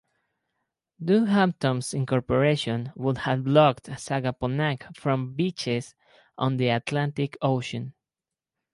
[0.99, 5.93] Dunehampton's incorporation would have blocked Sagaponack from beaches
[6.39, 7.93] on the Atlantic Ocean.